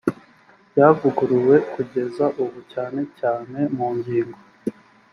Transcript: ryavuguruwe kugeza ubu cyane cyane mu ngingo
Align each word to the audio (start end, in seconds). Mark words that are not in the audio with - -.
ryavuguruwe 0.69 1.55
kugeza 1.73 2.25
ubu 2.43 2.59
cyane 2.73 3.01
cyane 3.19 3.59
mu 3.75 3.87
ngingo 3.97 4.39